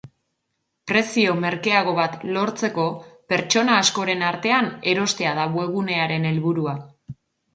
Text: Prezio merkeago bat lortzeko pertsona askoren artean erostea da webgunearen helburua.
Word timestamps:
Prezio 0.91 1.33
merkeago 1.41 1.91
bat 1.99 2.15
lortzeko 2.37 2.85
pertsona 3.33 3.77
askoren 3.83 4.25
artean 4.31 4.69
erostea 4.95 5.35
da 5.43 5.47
webgunearen 5.59 6.29
helburua. 6.31 6.77